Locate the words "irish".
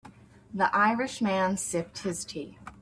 0.75-1.21